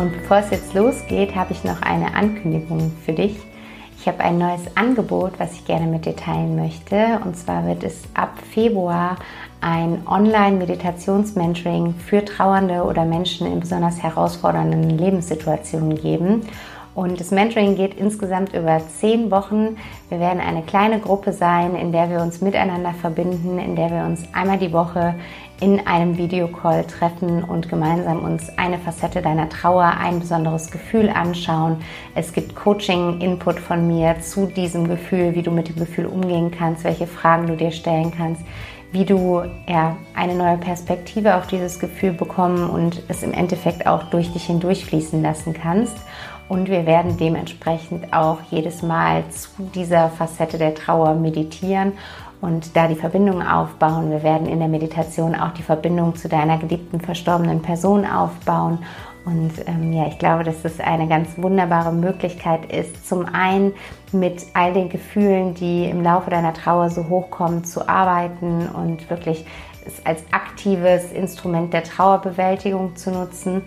[0.00, 3.36] Und bevor es jetzt losgeht, habe ich noch eine Ankündigung für dich.
[3.98, 7.20] Ich habe ein neues Angebot, was ich gerne mit dir teilen möchte.
[7.22, 9.16] Und zwar wird es ab Februar
[9.60, 16.46] ein Online-Meditations-Mentoring für Trauernde oder Menschen in besonders herausfordernden Lebenssituationen geben.
[16.94, 19.76] Und das Mentoring geht insgesamt über zehn Wochen.
[20.08, 24.04] Wir werden eine kleine Gruppe sein, in der wir uns miteinander verbinden, in der wir
[24.04, 25.14] uns einmal die Woche
[25.60, 31.76] in einem Videocall treffen und gemeinsam uns eine Facette deiner Trauer, ein besonderes Gefühl anschauen.
[32.14, 36.84] Es gibt Coaching-Input von mir zu diesem Gefühl, wie du mit dem Gefühl umgehen kannst,
[36.84, 38.42] welche Fragen du dir stellen kannst,
[38.92, 44.04] wie du ja, eine neue Perspektive auf dieses Gefühl bekommen und es im Endeffekt auch
[44.04, 45.96] durch dich hindurchfließen lassen kannst.
[46.48, 51.92] Und wir werden dementsprechend auch jedes Mal zu dieser Facette der Trauer meditieren
[52.40, 54.10] und da die Verbindung aufbauen.
[54.10, 58.78] Wir werden in der Meditation auch die Verbindung zu deiner geliebten verstorbenen Person aufbauen.
[59.24, 63.74] Und ähm, ja, ich glaube, dass es eine ganz wunderbare Möglichkeit ist, zum einen
[64.12, 69.44] mit all den Gefühlen, die im Laufe deiner Trauer so hochkommen, zu arbeiten und wirklich
[69.86, 73.62] es als aktives Instrument der Trauerbewältigung zu nutzen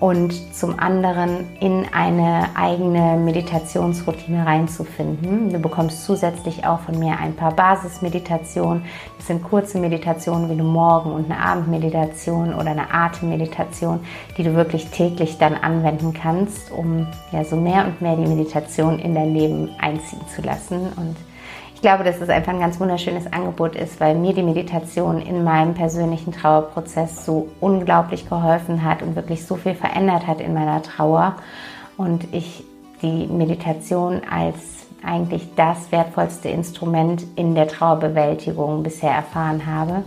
[0.00, 5.52] und zum anderen in eine eigene Meditationsroutine reinzufinden.
[5.52, 8.84] Du bekommst zusätzlich auch von mir ein paar Basismeditationen.
[9.16, 14.00] Das sind kurze Meditationen wie eine Morgen- und eine Abendmeditation oder eine Atemmeditation,
[14.36, 18.98] die du wirklich täglich dann anwenden kannst, um ja so mehr und mehr die Meditation
[19.00, 21.16] in dein Leben einziehen zu lassen und
[21.78, 25.44] ich glaube, dass es einfach ein ganz wunderschönes Angebot ist, weil mir die Meditation in
[25.44, 30.82] meinem persönlichen Trauerprozess so unglaublich geholfen hat und wirklich so viel verändert hat in meiner
[30.82, 31.36] Trauer.
[31.96, 32.64] Und ich
[33.00, 40.02] die Meditation als eigentlich das wertvollste Instrument in der Trauerbewältigung bisher erfahren habe.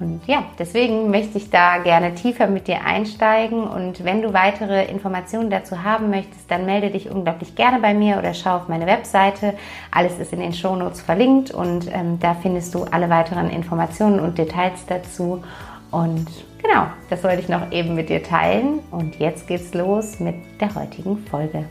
[0.00, 3.64] Und ja, deswegen möchte ich da gerne tiefer mit dir einsteigen.
[3.64, 8.18] Und wenn du weitere Informationen dazu haben möchtest, dann melde dich unglaublich gerne bei mir
[8.18, 9.54] oder schau auf meine Webseite.
[9.90, 14.38] Alles ist in den Shownotes verlinkt und ähm, da findest du alle weiteren Informationen und
[14.38, 15.42] Details dazu.
[15.90, 16.26] Und
[16.62, 18.80] genau, das wollte ich noch eben mit dir teilen.
[18.92, 21.64] Und jetzt geht's los mit der heutigen Folge.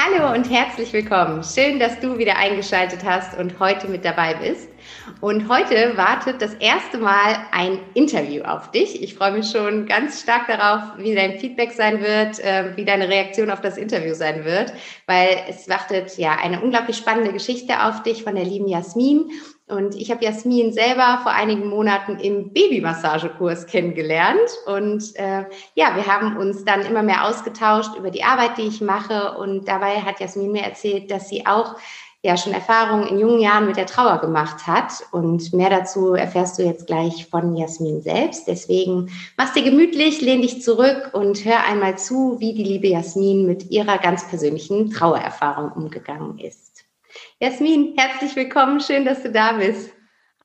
[0.00, 1.42] Hallo und herzlich willkommen.
[1.42, 4.68] Schön, dass du wieder eingeschaltet hast und heute mit dabei bist.
[5.20, 9.02] Und heute wartet das erste Mal ein Interview auf dich.
[9.02, 13.08] Ich freue mich schon ganz stark darauf, wie dein Feedback sein wird, äh, wie deine
[13.08, 14.72] Reaktion auf das Interview sein wird,
[15.06, 19.28] weil es wartet ja eine unglaublich spannende Geschichte auf dich von der lieben Jasmin.
[19.68, 24.48] Und ich habe Jasmin selber vor einigen Monaten im Babymassagekurs kennengelernt.
[24.66, 28.80] Und äh, ja, wir haben uns dann immer mehr ausgetauscht über die Arbeit, die ich
[28.80, 29.36] mache.
[29.38, 31.76] Und dabei hat Jasmin mir erzählt, dass sie auch
[32.22, 34.92] ja schon Erfahrungen in jungen Jahren mit der Trauer gemacht hat.
[35.12, 38.48] Und mehr dazu erfährst du jetzt gleich von Jasmin selbst.
[38.48, 43.46] Deswegen mach's dir gemütlich, lehn dich zurück und hör einmal zu, wie die liebe Jasmin
[43.46, 46.67] mit ihrer ganz persönlichen Trauererfahrung umgegangen ist.
[47.40, 48.80] Jasmin, herzlich willkommen.
[48.80, 49.92] Schön, dass du da bist.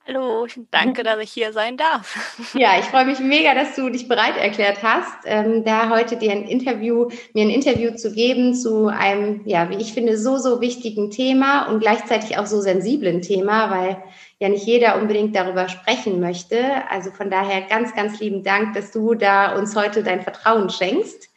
[0.05, 2.35] Hallo, danke, dass ich hier sein darf.
[2.53, 6.31] Ja, ich freue mich mega, dass du dich bereit erklärt hast, ähm, da heute dir
[6.31, 10.61] ein Interview, mir ein Interview zu geben zu einem, ja, wie ich finde, so, so
[10.61, 14.03] wichtigen Thema und gleichzeitig auch so sensiblen Thema, weil
[14.37, 16.87] ja nicht jeder unbedingt darüber sprechen möchte.
[16.91, 21.32] Also von daher ganz, ganz lieben Dank, dass du da uns heute dein Vertrauen schenkst.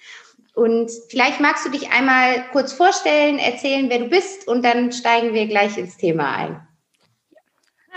[0.56, 5.34] Und vielleicht magst du dich einmal kurz vorstellen, erzählen, wer du bist und dann steigen
[5.34, 6.66] wir gleich ins Thema ein.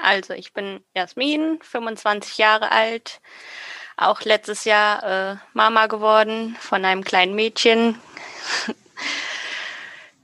[0.04, 3.22] Also ich bin Jasmin, 25 Jahre alt,
[3.96, 7.98] auch letztes Jahr äh, Mama geworden von einem kleinen Mädchen.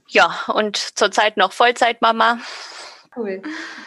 [0.06, 2.40] ja, und zurzeit noch Vollzeitmama.
[3.16, 3.42] Cool.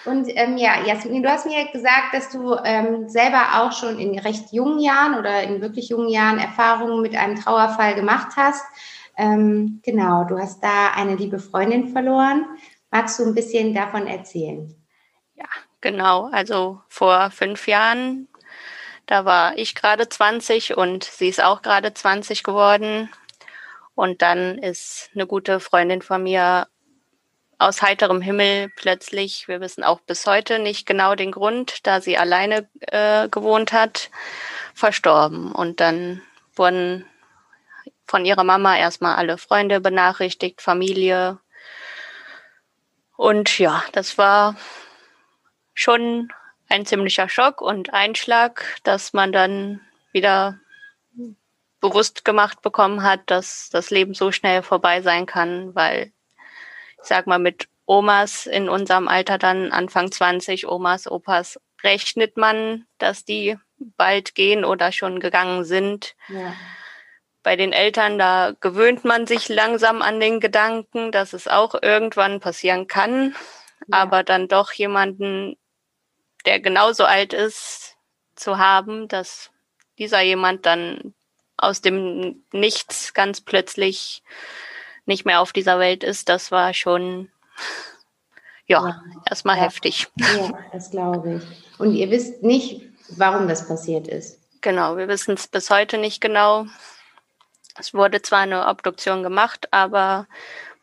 [0.06, 4.18] Und ähm, ja, Jasmin, du hast mir gesagt, dass du ähm, selber auch schon in
[4.20, 8.64] recht jungen Jahren oder in wirklich jungen Jahren Erfahrungen mit einem Trauerfall gemacht hast.
[9.18, 12.46] Ähm, genau, du hast da eine liebe Freundin verloren.
[12.92, 14.74] Magst du ein bisschen davon erzählen?
[15.36, 15.46] Ja,
[15.82, 16.30] genau.
[16.32, 18.28] Also vor fünf Jahren,
[19.06, 23.10] da war ich gerade 20 und sie ist auch gerade 20 geworden.
[23.94, 26.68] Und dann ist eine gute Freundin von mir
[27.60, 32.18] aus heiterem Himmel plötzlich, wir wissen auch bis heute nicht genau den Grund, da sie
[32.18, 34.10] alleine äh, gewohnt hat,
[34.74, 35.52] verstorben.
[35.52, 36.22] Und dann
[36.56, 37.06] wurden
[38.08, 41.38] von ihrer Mama erstmal alle Freunde benachrichtigt, Familie.
[43.18, 44.56] Und ja, das war
[45.74, 46.32] schon
[46.70, 49.82] ein ziemlicher Schock und Einschlag, dass man dann
[50.14, 50.58] wieder
[51.82, 56.14] bewusst gemacht bekommen hat, dass das Leben so schnell vorbei sein kann, weil
[57.02, 62.86] ich sag mal, mit Omas in unserem Alter dann Anfang 20, Omas, Opas, rechnet man,
[62.98, 66.16] dass die bald gehen oder schon gegangen sind.
[66.28, 66.54] Ja.
[67.42, 72.40] Bei den Eltern, da gewöhnt man sich langsam an den Gedanken, dass es auch irgendwann
[72.42, 73.36] passieren kann,
[73.88, 73.98] ja.
[73.98, 75.58] aber dann doch jemanden,
[76.46, 77.98] der genauso alt ist,
[78.36, 79.52] zu haben, dass
[79.98, 81.14] dieser jemand dann
[81.58, 84.24] aus dem Nichts ganz plötzlich
[85.10, 87.30] nicht mehr auf dieser Welt ist, das war schon,
[88.66, 89.04] ja, ja.
[89.30, 89.64] erstmal ja.
[89.64, 90.08] heftig.
[90.16, 91.80] Ja, das glaube ich.
[91.80, 92.82] Und ihr wisst nicht,
[93.18, 94.40] warum das passiert ist.
[94.62, 96.66] Genau, wir wissen es bis heute nicht genau.
[97.78, 100.28] Es wurde zwar eine Obduktion gemacht, aber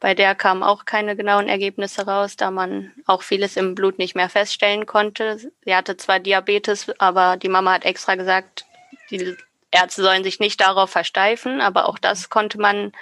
[0.01, 4.15] bei der kamen auch keine genauen Ergebnisse raus, da man auch vieles im Blut nicht
[4.15, 5.39] mehr feststellen konnte.
[5.65, 8.67] Sie hatte zwar Diabetes, aber die Mama hat extra gesagt,
[9.11, 9.37] die
[9.71, 12.93] Ärzte sollen sich nicht darauf versteifen, aber auch das konnte man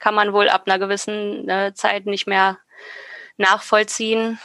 [0.00, 2.58] kann man wohl ab einer gewissen äh, Zeit nicht mehr
[3.36, 4.38] nachvollziehen.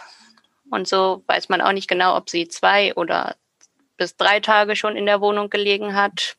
[0.70, 3.36] Und so weiß man auch nicht genau, ob sie zwei oder
[3.98, 6.36] bis drei Tage schon in der Wohnung gelegen hat.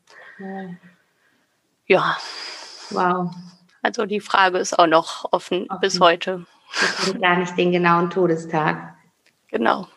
[1.86, 2.16] Ja.
[2.90, 3.34] Wow.
[3.82, 5.78] Also die Frage ist auch noch offen okay.
[5.80, 6.46] bis heute.
[6.72, 8.96] Ich kenne gar nicht den genauen Todestag.
[9.48, 9.88] Genau.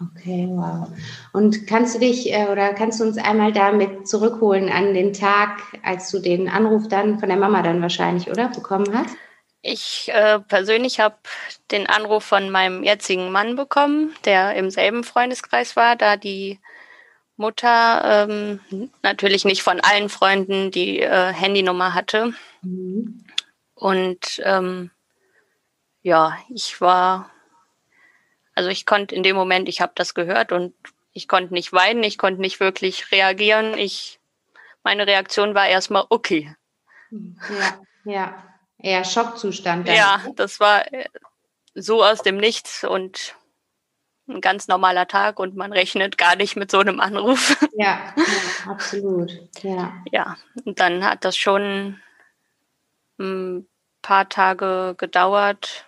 [0.00, 0.88] Okay, wow.
[1.32, 5.62] Und kannst du dich äh, oder kannst du uns einmal damit zurückholen an den Tag,
[5.82, 9.16] als du den Anruf dann von der Mama dann wahrscheinlich, oder, bekommen hast?
[9.62, 11.16] Ich äh, persönlich habe
[11.70, 16.58] den Anruf von meinem jetzigen Mann bekommen, der im selben Freundeskreis war, da die
[17.36, 22.34] Mutter ähm, natürlich nicht von allen Freunden die äh, Handynummer hatte.
[22.62, 23.24] Mhm.
[23.74, 24.90] Und ähm,
[26.02, 27.31] ja, ich war
[28.54, 30.74] also ich konnte in dem Moment, ich habe das gehört und
[31.12, 33.76] ich konnte nicht weinen, ich konnte nicht wirklich reagieren.
[33.76, 34.20] Ich,
[34.82, 36.54] meine Reaktion war erstmal okay.
[37.10, 38.44] Ja, ja,
[38.78, 39.88] eher Schockzustand.
[39.88, 39.94] Dann.
[39.94, 41.06] Ja, das war äh,
[41.74, 43.36] so aus dem Nichts und
[44.28, 47.56] ein ganz normaler Tag und man rechnet gar nicht mit so einem Anruf.
[47.74, 49.32] Ja, ja absolut.
[49.62, 49.92] Ja.
[50.10, 52.00] ja, und dann hat das schon
[53.18, 53.66] ein
[54.02, 55.86] paar Tage gedauert,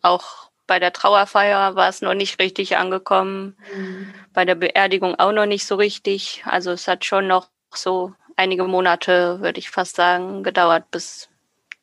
[0.00, 3.56] auch bei der Trauerfeier war es noch nicht richtig angekommen.
[3.74, 4.14] Mhm.
[4.32, 6.44] Bei der Beerdigung auch noch nicht so richtig.
[6.44, 11.28] Also es hat schon noch so einige Monate, würde ich fast sagen, gedauert, bis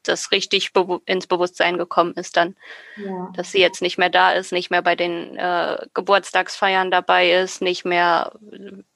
[0.03, 2.55] das richtig be ins Bewusstsein gekommen ist dann,
[2.95, 3.31] ja.
[3.35, 7.61] dass sie jetzt nicht mehr da ist, nicht mehr bei den äh, Geburtstagsfeiern dabei ist,
[7.61, 8.31] nicht mehr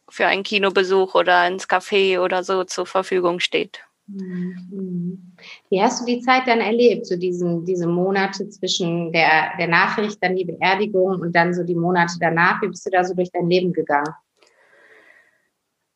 [0.07, 3.81] für einen Kinobesuch oder ins Café oder so zur Verfügung steht.
[4.11, 5.35] Mhm.
[5.69, 10.17] Wie hast du die Zeit dann erlebt, so diesen, diese Monate zwischen der, der Nachricht,
[10.21, 12.61] dann die Beerdigung und dann so die Monate danach?
[12.61, 14.13] Wie bist du da so durch dein Leben gegangen?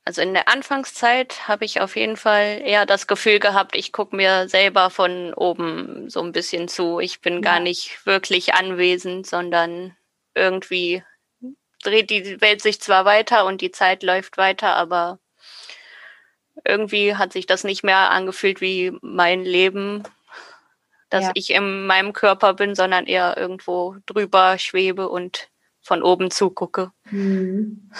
[0.05, 4.15] Also in der Anfangszeit habe ich auf jeden Fall eher das Gefühl gehabt, ich gucke
[4.15, 6.99] mir selber von oben so ein bisschen zu.
[6.99, 7.39] Ich bin ja.
[7.39, 9.95] gar nicht wirklich anwesend, sondern
[10.35, 11.03] irgendwie
[11.81, 15.19] dreht die Welt sich zwar weiter und die Zeit läuft weiter, aber
[16.65, 20.03] irgendwie hat sich das nicht mehr angefühlt wie mein Leben,
[21.09, 21.31] dass ja.
[21.35, 25.49] ich in meinem Körper bin, sondern eher irgendwo drüber schwebe und
[25.81, 26.91] von oben zugucke.
[27.11, 27.91] Mhm.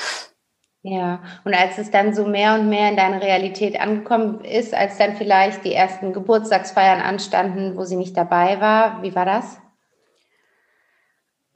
[0.85, 4.97] Ja, und als es dann so mehr und mehr in deine Realität angekommen ist, als
[4.97, 9.59] dann vielleicht die ersten Geburtstagsfeiern anstanden, wo sie nicht dabei war, wie war das?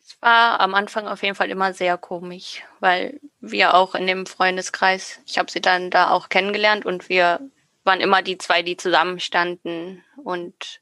[0.08, 4.26] Es war am Anfang auf jeden Fall immer sehr komisch, weil wir auch in dem
[4.26, 7.42] Freundeskreis, ich habe sie dann da auch kennengelernt und wir
[7.84, 10.80] waren immer die zwei, die zusammenstanden und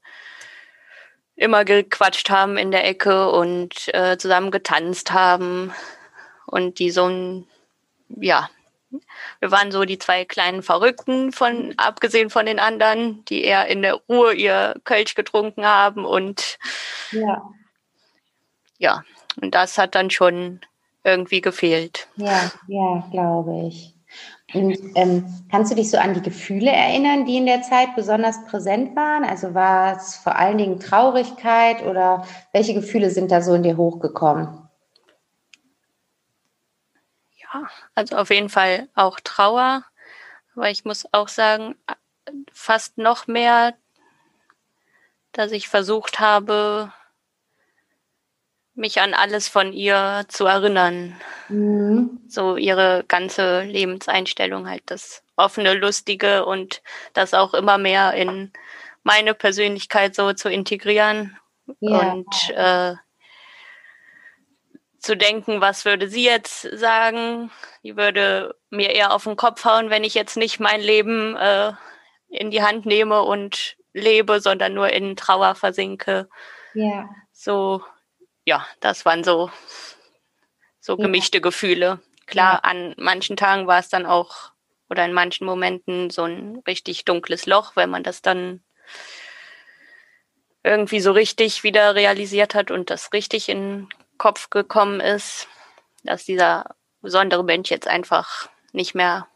[1.35, 5.73] immer gequatscht haben in der Ecke und äh, zusammen getanzt haben.
[6.45, 7.47] Und die so ein,
[8.09, 8.51] ja,
[9.39, 13.81] wir waren so die zwei kleinen Verrückten von, abgesehen von den anderen, die eher in
[13.81, 16.59] der Ruhe ihr Kölsch getrunken haben und
[17.11, 17.41] ja,
[18.77, 19.03] ja
[19.41, 20.61] Und das hat dann schon
[21.03, 22.07] irgendwie gefehlt.
[22.15, 23.93] Ja, ja, glaube ich.
[24.53, 28.45] Und ähm, kannst du dich so an die Gefühle erinnern, die in der Zeit besonders
[28.45, 29.25] präsent waren?
[29.25, 33.75] Also war es vor allen Dingen Traurigkeit oder welche Gefühle sind da so in dir
[33.75, 34.69] hochgekommen?
[37.37, 39.83] Ja, also auf jeden Fall auch Trauer.
[40.55, 41.75] Aber ich muss auch sagen,
[42.53, 43.73] fast noch mehr,
[45.33, 46.93] dass ich versucht habe,
[48.75, 51.15] mich an alles von ihr zu erinnern.
[51.49, 52.19] Mhm.
[52.27, 56.81] So ihre ganze Lebenseinstellung, halt das offene, lustige und
[57.13, 58.51] das auch immer mehr in
[59.03, 61.37] meine Persönlichkeit so zu integrieren
[61.79, 62.11] ja.
[62.11, 62.95] und äh,
[64.99, 67.51] zu denken, was würde sie jetzt sagen?
[67.83, 71.73] Die würde mir eher auf den Kopf hauen, wenn ich jetzt nicht mein Leben äh,
[72.27, 76.27] in die Hand nehme und lebe, sondern nur in Trauer versinke.
[76.73, 77.07] Ja.
[77.31, 77.83] So
[78.45, 79.51] ja, das waren so,
[80.79, 81.99] so gemischte Gefühle.
[82.27, 82.59] Klar, ja.
[82.59, 84.51] an manchen Tagen war es dann auch
[84.89, 88.63] oder in manchen Momenten so ein richtig dunkles Loch, wenn man das dann
[90.63, 95.47] irgendwie so richtig wieder realisiert hat und das richtig in den Kopf gekommen ist,
[96.03, 99.27] dass dieser besondere Mensch jetzt einfach nicht mehr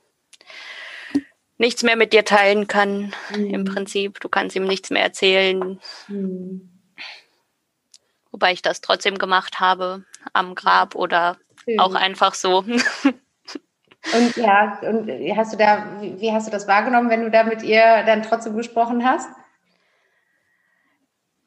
[1.58, 3.54] nichts mehr mit dir teilen kann mhm.
[3.54, 4.20] im Prinzip.
[4.22, 5.80] Du kannst ihm nichts mehr erzählen.
[6.08, 6.69] Mhm.
[8.32, 11.80] Wobei ich das trotzdem gemacht habe am Grab oder Schön.
[11.80, 12.64] auch einfach so.
[14.14, 17.62] Und ja, und hast du da, wie hast du das wahrgenommen, wenn du da mit
[17.64, 19.30] ihr dann trotzdem gesprochen hast?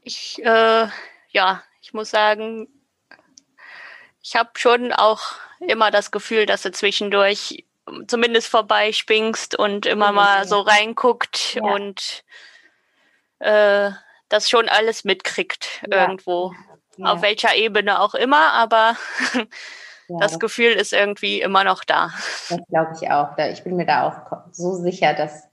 [0.03, 0.87] Ich, äh,
[1.31, 2.69] ja, ich muss sagen,
[4.21, 5.23] ich habe schon auch
[5.61, 7.65] immer das Gefühl, dass du zwischendurch
[8.07, 10.13] zumindest vorbeispringst und immer ja.
[10.13, 11.63] mal so reinguckt ja.
[11.63, 12.23] und
[13.39, 13.91] äh,
[14.29, 16.03] das schon alles mitkriegt ja.
[16.03, 16.55] irgendwo
[17.03, 17.13] ja.
[17.13, 18.97] auf welcher Ebene auch immer, aber
[19.35, 19.45] ja,
[20.21, 22.11] das, das Gefühl ist irgendwie immer noch da.
[22.49, 23.37] Das glaube ich auch.
[23.39, 25.49] Ich bin mir da auch so sicher, dass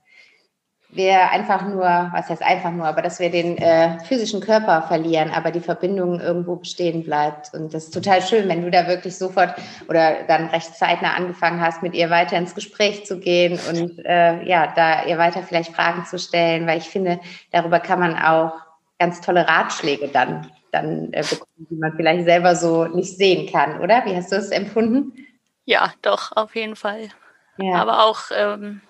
[0.92, 5.30] wir einfach nur, was heißt einfach nur, aber dass wir den äh, physischen Körper verlieren,
[5.30, 7.54] aber die Verbindung irgendwo bestehen bleibt.
[7.54, 9.54] Und das ist total schön, wenn du da wirklich sofort
[9.88, 14.44] oder dann recht zeitnah angefangen hast, mit ihr weiter ins Gespräch zu gehen und äh,
[14.44, 17.20] ja, da ihr weiter vielleicht Fragen zu stellen, weil ich finde,
[17.52, 18.54] darüber kann man auch
[18.98, 23.82] ganz tolle Ratschläge dann dann äh, bekommen, die man vielleicht selber so nicht sehen kann,
[23.82, 24.06] oder?
[24.06, 25.14] Wie hast du das empfunden?
[25.66, 27.10] Ja, doch, auf jeden Fall.
[27.58, 27.76] Ja.
[27.76, 28.82] Aber auch ähm,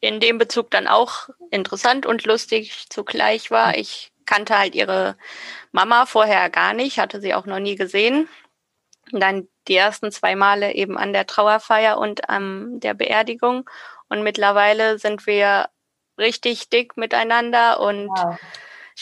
[0.00, 3.76] in dem Bezug dann auch interessant und lustig zugleich war.
[3.76, 5.16] Ich kannte halt ihre
[5.70, 8.28] Mama vorher gar nicht, hatte sie auch noch nie gesehen.
[9.12, 13.68] Und dann die ersten zwei Male eben an der Trauerfeier und an der Beerdigung.
[14.08, 15.68] Und mittlerweile sind wir
[16.18, 18.38] richtig dick miteinander und wow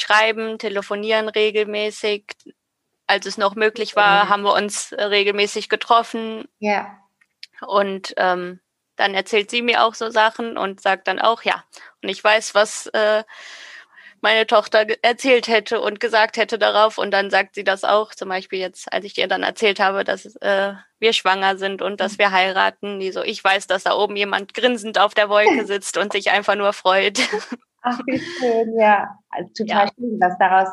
[0.00, 2.24] schreiben, telefonieren regelmäßig.
[3.06, 6.46] Als es noch möglich war, haben wir uns regelmäßig getroffen.
[6.60, 6.98] Ja.
[7.66, 8.60] Und ähm,
[8.96, 11.64] dann erzählt sie mir auch so Sachen und sagt dann auch, ja,
[12.02, 13.24] und ich weiß, was äh,
[14.20, 16.98] meine Tochter erzählt hätte und gesagt hätte darauf.
[16.98, 20.04] Und dann sagt sie das auch, zum Beispiel jetzt, als ich ihr dann erzählt habe,
[20.04, 23.00] dass äh, wir schwanger sind und dass wir heiraten.
[23.00, 26.30] Die so, ich weiß, dass da oben jemand grinsend auf der Wolke sitzt und sich
[26.30, 27.18] einfach nur freut.
[27.82, 29.16] Ach, wie schön, ja.
[29.30, 29.92] Also, total ja.
[29.96, 30.68] schön, was daraus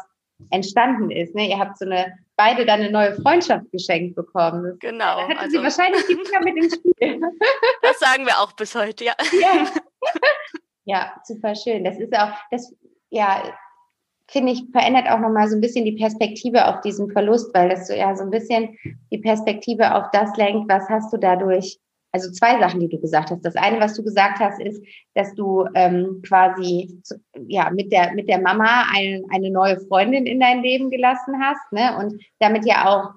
[0.51, 1.35] entstanden ist.
[1.35, 1.49] Ne?
[1.49, 4.77] Ihr habt so eine, beide dann eine neue Freundschaft geschenkt bekommen.
[4.79, 5.17] Genau.
[5.17, 7.21] Da hatten also, sie wahrscheinlich die Finger mit dem Spiel.
[7.81, 9.13] Das sagen wir auch bis heute, ja.
[9.41, 9.67] Ja,
[10.85, 11.83] ja super schön.
[11.83, 12.75] Das ist auch, das,
[13.09, 13.43] ja,
[14.29, 17.87] finde ich, verändert auch nochmal so ein bisschen die Perspektive auf diesen Verlust, weil das
[17.87, 18.77] so ja so ein bisschen
[19.11, 21.79] die Perspektive auf das lenkt, was hast du dadurch
[22.11, 23.43] also zwei Sachen, die du gesagt hast.
[23.43, 24.83] Das eine, was du gesagt hast, ist,
[25.13, 27.01] dass du ähm, quasi
[27.47, 31.71] ja mit der mit der Mama ein, eine neue Freundin in dein Leben gelassen hast,
[31.71, 31.97] ne?
[31.99, 33.11] Und damit ja auch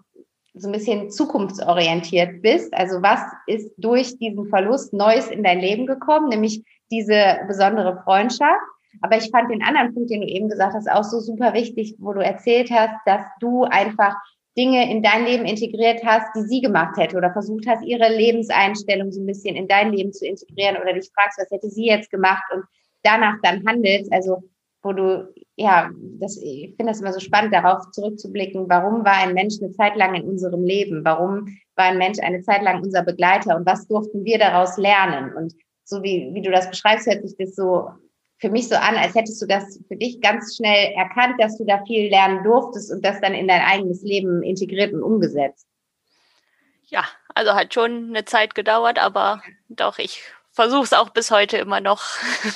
[0.55, 2.75] so ein bisschen zukunftsorientiert bist.
[2.75, 8.61] Also was ist durch diesen Verlust Neues in dein Leben gekommen, nämlich diese besondere Freundschaft.
[9.01, 11.95] Aber ich fand den anderen Punkt, den du eben gesagt hast, auch so super wichtig,
[11.99, 14.17] wo du erzählt hast, dass du einfach
[14.57, 19.13] Dinge in dein Leben integriert hast, die sie gemacht hätte oder versucht hast, ihre Lebenseinstellung
[19.13, 22.11] so ein bisschen in dein Leben zu integrieren oder dich fragst, was hätte sie jetzt
[22.11, 22.65] gemacht und
[23.03, 24.43] danach dann handelst, also
[24.83, 29.35] wo du, ja, das, ich finde das immer so spannend, darauf zurückzublicken, warum war ein
[29.35, 31.05] Mensch eine Zeit lang in unserem Leben?
[31.05, 35.35] Warum war ein Mensch eine Zeit lang unser Begleiter und was durften wir daraus lernen?
[35.37, 35.55] Und
[35.85, 37.91] so wie, wie du das beschreibst, hört sich das so
[38.41, 41.65] für mich so an, als hättest du das für dich ganz schnell erkannt, dass du
[41.65, 45.67] da viel lernen durftest und das dann in dein eigenes Leben integriert und umgesetzt.
[46.85, 47.05] Ja,
[47.35, 51.81] also hat schon eine Zeit gedauert, aber doch, ich versuche es auch bis heute immer
[51.81, 52.03] noch.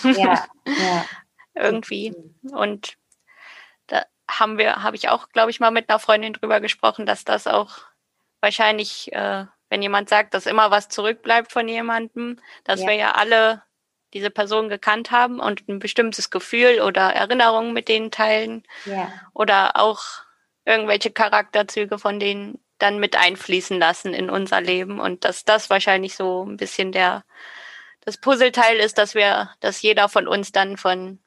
[0.04, 1.04] Ja, ja.
[1.54, 2.14] Irgendwie.
[2.50, 2.96] Und
[3.86, 7.24] da, haben wir, habe ich auch, glaube ich, mal mit einer Freundin drüber gesprochen, dass
[7.24, 7.76] das auch
[8.40, 12.88] wahrscheinlich, äh, wenn jemand sagt, dass immer was zurückbleibt von jemandem, dass ja.
[12.88, 13.62] wir ja alle
[14.14, 18.62] diese Person gekannt haben und ein bestimmtes Gefühl oder Erinnerungen mit denen teilen.
[18.86, 19.12] Ja.
[19.34, 20.02] Oder auch
[20.64, 26.16] irgendwelche Charakterzüge von denen dann mit einfließen lassen in unser Leben und dass das wahrscheinlich
[26.16, 27.24] so ein bisschen der
[28.04, 31.18] das Puzzleteil ist, dass wir, dass jeder von uns dann von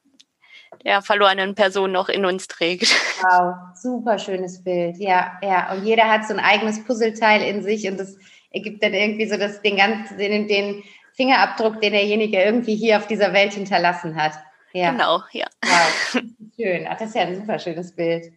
[0.86, 2.88] der verlorenen Person noch in uns trägt.
[3.20, 4.98] Wow, super schönes Bild.
[4.98, 5.74] Ja, ja.
[5.74, 8.16] Und jeder hat so ein eigenes Puzzleteil in sich und das
[8.52, 10.84] ergibt dann irgendwie so das, den ganzen, den, den
[11.18, 14.34] Fingerabdruck, den derjenige irgendwie hier auf dieser Welt hinterlassen hat.
[14.72, 14.92] Ja.
[14.92, 15.48] Genau, ja.
[15.64, 16.22] Wow,
[16.56, 16.88] schön.
[16.88, 18.32] Ach, das ist ja ein super schönes Bild.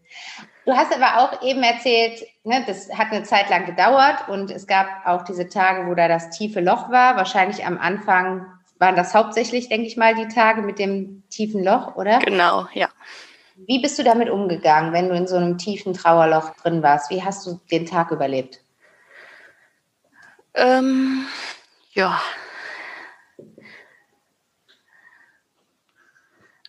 [0.64, 4.66] Du hast aber auch eben erzählt, ne, das hat eine Zeit lang gedauert und es
[4.66, 7.16] gab auch diese Tage, wo da das tiefe Loch war.
[7.16, 8.46] Wahrscheinlich am Anfang
[8.78, 12.18] waren das hauptsächlich, denke ich mal, die Tage mit dem tiefen Loch, oder?
[12.20, 12.88] Genau, ja.
[13.66, 17.10] Wie bist du damit umgegangen, wenn du in so einem tiefen Trauerloch drin warst?
[17.10, 18.60] Wie hast du den Tag überlebt?
[20.54, 21.26] Ähm,
[21.92, 22.20] ja.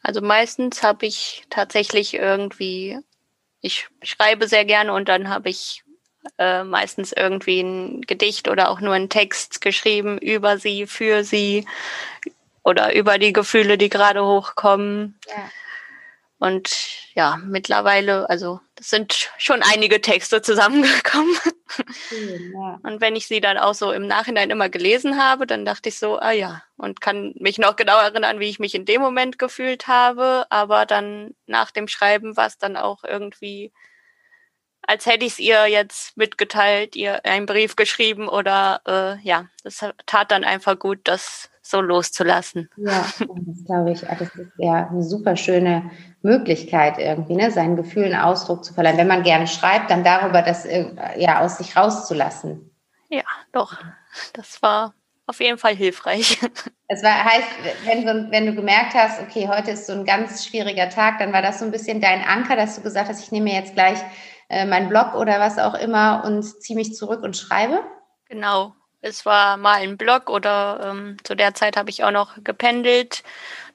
[0.02, 3.00] Also meistens habe ich tatsächlich irgendwie
[3.62, 5.84] ich schreibe sehr gerne und dann habe ich
[6.38, 11.66] äh, meistens irgendwie ein Gedicht oder auch nur einen Text geschrieben über sie, für sie
[12.64, 15.20] oder über die Gefühle, die gerade hochkommen.
[15.28, 15.50] Ja.
[16.40, 16.70] Und
[17.14, 21.36] ja, mittlerweile, also das sind schon einige Texte zusammengekommen.
[22.54, 22.80] Ja.
[22.84, 26.00] Und wenn ich sie dann auch so im Nachhinein immer gelesen habe, dann dachte ich
[26.00, 29.40] so, ah ja, und kann mich noch genau erinnern, wie ich mich in dem Moment
[29.40, 30.46] gefühlt habe.
[30.50, 33.72] Aber dann nach dem Schreiben war es dann auch irgendwie,
[34.82, 39.86] als hätte ich es ihr jetzt mitgeteilt, ihr einen Brief geschrieben oder äh, ja, das
[40.06, 42.70] tat dann einfach gut, das so loszulassen.
[42.78, 45.92] Ja, das glaube ich, das ist ja eine super schöne
[46.22, 48.98] Möglichkeit irgendwie, ne, seinen Gefühlen Ausdruck zu verleihen.
[48.98, 50.86] Wenn man gerne schreibt, dann darüber das äh,
[51.18, 52.72] ja aus sich rauszulassen.
[53.10, 53.78] Ja, doch.
[54.34, 54.94] Das war
[55.28, 56.40] auf jeden Fall hilfreich.
[56.94, 57.48] Es war, heißt,
[57.86, 61.32] wenn du, wenn du gemerkt hast, okay, heute ist so ein ganz schwieriger Tag, dann
[61.32, 63.76] war das so ein bisschen dein Anker, dass du gesagt hast, ich nehme mir jetzt
[63.76, 63.98] gleich
[64.50, 67.80] äh, meinen Blog oder was auch immer und ziehe mich zurück und schreibe?
[68.28, 72.36] Genau, es war mal ein Blog oder ähm, zu der Zeit habe ich auch noch
[72.44, 73.24] gependelt.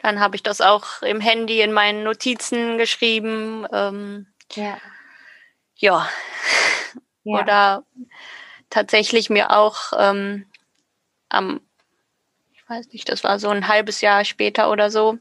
[0.01, 3.67] Dann habe ich das auch im Handy in meinen Notizen geschrieben.
[3.73, 4.79] Ähm, ja.
[5.75, 6.09] ja.
[7.25, 7.41] ja.
[7.41, 7.85] Oder
[8.71, 10.47] tatsächlich mir auch ähm,
[11.29, 11.61] am,
[12.55, 15.19] ich weiß nicht, das war so ein halbes Jahr später oder so,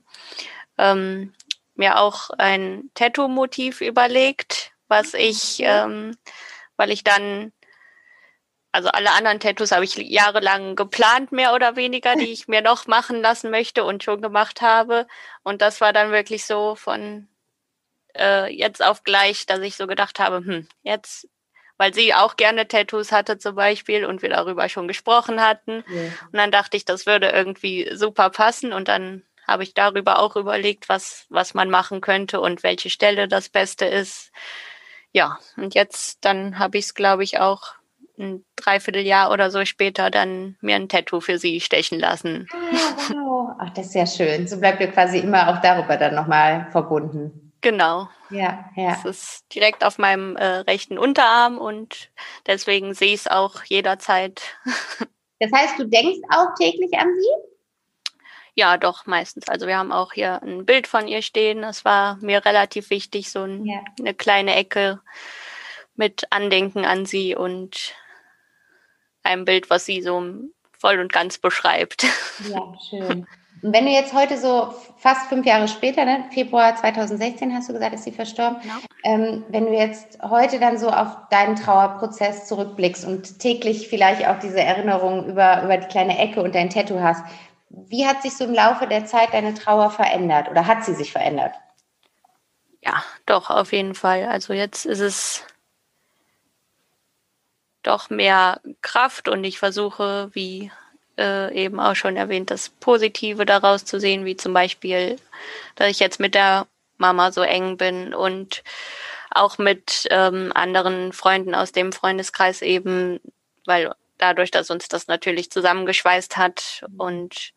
[0.78, 1.34] ähm,
[1.74, 6.16] mir auch ein Tattoo-Motiv überlegt, was ich, ähm,
[6.78, 7.52] weil ich dann
[8.76, 12.88] also alle anderen Tattoos habe ich jahrelang geplant, mehr oder weniger, die ich mir noch
[12.88, 15.08] machen lassen möchte und schon gemacht habe.
[15.44, 17.30] Und das war dann wirklich so von
[18.18, 21.30] äh, jetzt auf gleich, dass ich so gedacht habe, hm, jetzt,
[21.78, 25.86] weil sie auch gerne Tattoos hatte zum Beispiel und wir darüber schon gesprochen hatten.
[25.88, 26.02] Ja.
[26.26, 28.74] Und dann dachte ich, das würde irgendwie super passen.
[28.74, 33.30] Und dann habe ich darüber auch überlegt, was, was man machen könnte und welche Stelle
[33.30, 34.34] das Beste ist.
[35.14, 37.76] Ja, und jetzt dann habe ich es, glaube ich, auch
[38.18, 42.48] ein Dreivierteljahr oder so später dann mir ein Tattoo für sie stechen lassen.
[42.52, 43.56] Ah, wow.
[43.60, 44.48] Ach, das ist ja schön.
[44.48, 47.54] So bleibt ihr quasi immer auch darüber dann nochmal verbunden.
[47.62, 48.10] Genau.
[48.30, 48.94] Ja, ja.
[48.94, 52.12] Es ist direkt auf meinem äh, rechten Unterarm und
[52.46, 54.42] deswegen sehe ich es auch jederzeit.
[55.38, 58.10] Das heißt, du denkst auch täglich an sie?
[58.56, 59.50] Ja, doch, meistens.
[59.50, 61.62] Also wir haben auch hier ein Bild von ihr stehen.
[61.62, 63.82] Das war mir relativ wichtig, so ein, ja.
[64.00, 65.02] eine kleine Ecke
[65.96, 67.94] mit Andenken an sie und
[69.26, 70.24] einem Bild, was sie so
[70.78, 72.06] voll und ganz beschreibt.
[72.50, 73.28] Ja, schön.
[73.62, 77.74] Und wenn du jetzt heute so fast fünf Jahre später, ne, Februar 2016 hast du
[77.74, 78.76] gesagt, ist sie verstorben, genau.
[79.04, 84.38] ähm, wenn du jetzt heute dann so auf deinen Trauerprozess zurückblickst und täglich vielleicht auch
[84.38, 87.24] diese Erinnerungen über, über die kleine Ecke und dein Tattoo hast,
[87.70, 91.12] wie hat sich so im Laufe der Zeit deine Trauer verändert oder hat sie sich
[91.12, 91.54] verändert?
[92.82, 94.26] Ja, doch, auf jeden Fall.
[94.26, 95.44] Also jetzt ist es
[97.88, 100.72] doch mehr Kraft und ich versuche, wie
[101.18, 105.18] äh, eben auch schon erwähnt, das Positive daraus zu sehen, wie zum Beispiel,
[105.76, 106.68] dass ich jetzt mit der
[106.98, 108.64] Mama so eng bin und
[109.30, 113.20] auch mit ähm, anderen Freunden aus dem Freundeskreis eben,
[113.66, 117.52] weil dadurch, dass uns das natürlich zusammengeschweißt hat und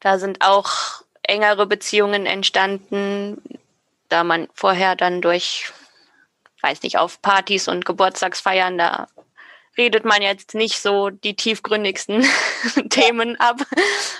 [0.00, 3.40] da sind auch engere Beziehungen entstanden,
[4.08, 5.72] da man vorher dann durch
[6.66, 9.06] weiß nicht, auf Partys und Geburtstagsfeiern, da
[9.78, 12.26] redet man jetzt nicht so die tiefgründigsten
[12.90, 13.60] Themen ab,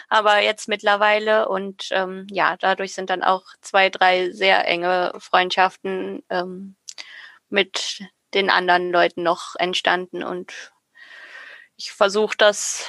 [0.09, 6.23] aber jetzt mittlerweile und ähm, ja, dadurch sind dann auch zwei, drei sehr enge Freundschaften
[6.31, 6.77] ähm,
[7.49, 8.05] mit
[8.35, 10.73] den anderen Leuten noch entstanden und
[11.77, 12.89] ich versuche das,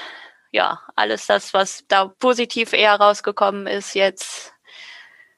[0.51, 4.53] ja, alles das, was da positiv eher rausgekommen ist, jetzt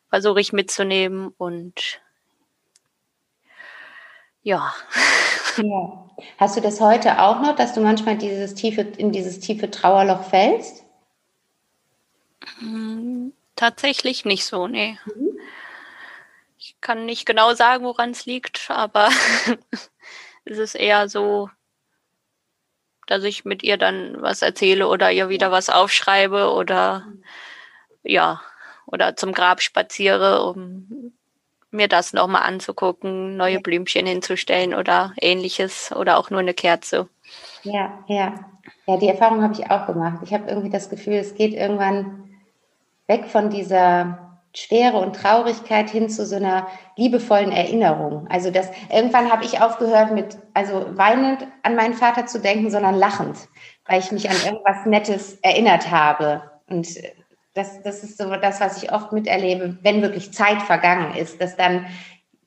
[0.10, 2.02] versuche ich mitzunehmen und
[4.42, 4.74] ja.
[5.58, 6.10] ja.
[6.38, 10.24] Hast du das heute auch noch, dass du manchmal dieses tiefe, in dieses tiefe Trauerloch
[10.24, 10.84] fällst?
[12.60, 14.98] Hm, tatsächlich nicht so, nee.
[15.06, 15.40] Mhm.
[16.58, 19.10] Ich kann nicht genau sagen, woran es liegt, aber
[20.46, 21.50] es ist eher so,
[23.08, 27.08] dass ich mit ihr dann was erzähle oder ihr wieder was aufschreibe oder
[28.04, 28.42] ja,
[28.86, 31.14] oder zum Grab spaziere, um
[31.72, 37.08] mir das nochmal anzugucken, neue Blümchen hinzustellen oder ähnliches oder auch nur eine Kerze.
[37.64, 38.34] Ja, ja.
[38.86, 40.20] Ja, die Erfahrung habe ich auch gemacht.
[40.24, 42.30] Ich habe irgendwie das Gefühl, es geht irgendwann
[43.08, 48.28] weg von dieser Schwere und Traurigkeit hin zu so einer liebevollen Erinnerung.
[48.30, 52.96] Also das irgendwann habe ich aufgehört mit also weinend an meinen Vater zu denken, sondern
[52.96, 53.38] lachend,
[53.86, 56.88] weil ich mich an irgendwas Nettes erinnert habe und
[57.60, 61.56] das, das ist so das, was ich oft miterlebe, wenn wirklich Zeit vergangen ist, dass
[61.58, 61.86] dann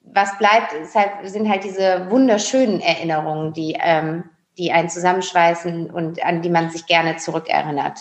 [0.05, 4.25] was bleibt, halt, sind halt diese wunderschönen Erinnerungen, die, ähm,
[4.59, 7.99] die einen zusammenschweißen und an die man sich gerne zurückerinnert.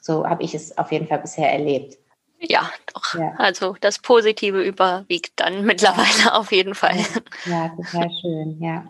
[0.00, 1.98] So habe ich es auf jeden Fall bisher erlebt.
[2.38, 3.14] Ja, doch.
[3.14, 3.32] Ja.
[3.38, 6.96] Also das Positive überwiegt dann mittlerweile auf jeden Fall.
[7.44, 8.86] Ja, total schön, ja.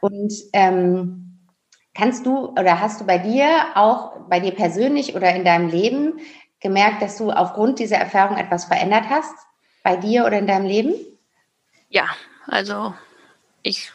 [0.00, 1.32] Und ähm,
[1.94, 6.20] kannst du oder hast du bei dir auch, bei dir persönlich oder in deinem Leben
[6.62, 9.34] gemerkt, dass du aufgrund dieser Erfahrung etwas verändert hast?
[9.82, 10.94] Bei dir oder in deinem Leben?
[11.88, 12.06] Ja,
[12.46, 12.94] also
[13.62, 13.92] ich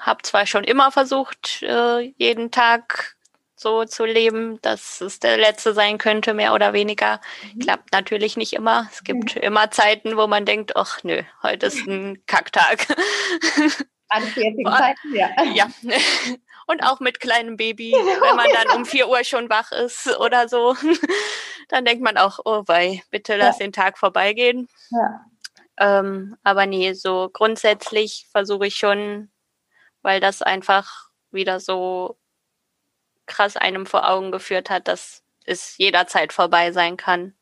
[0.00, 3.16] habe zwar schon immer versucht, äh, jeden Tag
[3.56, 7.20] so zu leben, dass es der letzte sein könnte, mehr oder weniger.
[7.54, 7.58] Mhm.
[7.58, 8.88] Klappt natürlich nicht immer.
[8.90, 9.42] Es gibt mhm.
[9.42, 12.86] immer Zeiten, wo man denkt, ach nö, heute ist ein Kacktag.
[14.08, 15.28] An Zeiten, ja.
[15.54, 15.68] Ja.
[16.66, 20.48] Und auch mit kleinem Baby, wenn man dann um 4 Uhr schon wach ist oder
[20.48, 20.76] so,
[21.68, 23.66] dann denkt man auch, oh wei, bitte lass ja.
[23.66, 24.68] den Tag vorbeigehen.
[24.90, 25.24] Ja.
[25.78, 29.30] Ähm, aber nee, so grundsätzlich versuche ich schon,
[30.02, 32.18] weil das einfach wieder so
[33.26, 37.34] krass einem vor Augen geführt hat, dass es jederzeit vorbei sein kann.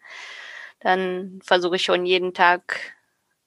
[0.80, 2.94] Dann versuche ich schon jeden Tag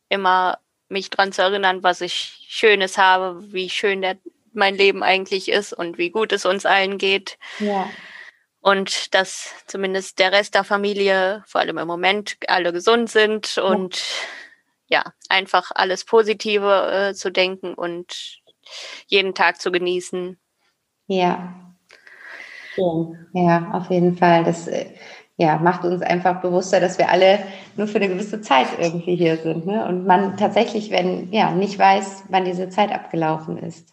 [0.10, 4.18] immer mich dran zu erinnern, was ich Schönes habe, wie schön der
[4.54, 7.38] mein Leben eigentlich ist und wie gut es uns allen geht.
[7.60, 7.90] Ja.
[8.60, 13.64] Und dass zumindest der Rest der Familie, vor allem im Moment, alle gesund sind ja.
[13.64, 14.02] und
[14.88, 18.42] ja, einfach alles Positive äh, zu denken und
[19.08, 20.38] jeden Tag zu genießen.
[21.08, 21.56] Ja.
[23.34, 24.44] Ja, auf jeden Fall.
[24.44, 24.86] Das äh,
[25.38, 27.40] ja, macht uns einfach bewusster, dass wir alle
[27.76, 29.66] nur für eine gewisse Zeit irgendwie hier sind.
[29.66, 29.86] Ne?
[29.88, 33.92] Und man tatsächlich, wenn ja, nicht weiß, wann diese Zeit abgelaufen ist.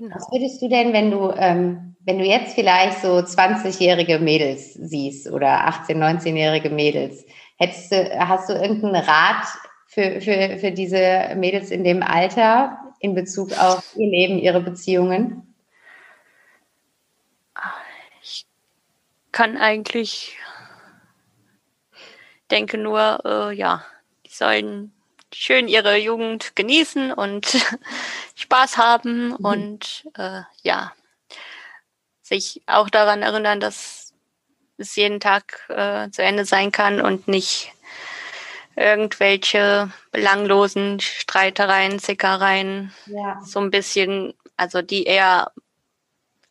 [0.00, 0.16] Genau.
[0.16, 5.30] Was würdest du denn, wenn du, ähm, wenn du jetzt vielleicht so 20-jährige Mädels siehst
[5.30, 7.26] oder 18-, 19-jährige Mädels,
[7.58, 9.44] hättest du, hast du irgendeinen Rat
[9.88, 15.54] für, für, für diese Mädels in dem Alter in Bezug auf ihr Leben, ihre Beziehungen?
[18.22, 18.46] Ich
[19.32, 20.34] kann eigentlich,
[22.50, 23.84] denke nur, äh, ja,
[24.24, 24.92] die sollen
[25.34, 27.56] schön ihre Jugend genießen und
[28.34, 29.34] Spaß haben mhm.
[29.36, 30.92] und äh, ja,
[32.22, 34.12] sich auch daran erinnern, dass
[34.78, 37.72] es jeden Tag äh, zu Ende sein kann und nicht
[38.76, 43.40] irgendwelche belanglosen Streitereien, Zickereien, ja.
[43.44, 45.52] so ein bisschen, also die eher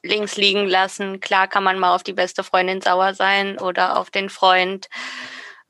[0.04, 1.20] links liegen lassen.
[1.20, 4.90] Klar kann man mal auf die beste Freundin sauer sein oder auf den Freund,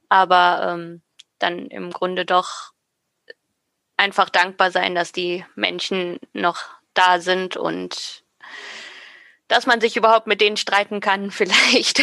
[0.10, 1.02] aber ähm,
[1.40, 2.74] dann im Grunde doch
[4.00, 8.24] einfach dankbar sein, dass die Menschen noch da sind und
[9.48, 12.02] dass man sich überhaupt mit denen streiten kann, vielleicht.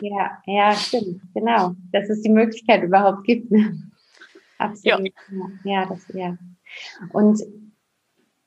[0.00, 1.74] Ja, ja, stimmt, genau.
[1.92, 3.50] Dass es die Möglichkeit überhaupt gibt.
[4.58, 5.12] Absolut.
[5.64, 5.82] Ja.
[5.82, 6.36] ja, das, ja.
[7.12, 7.40] Und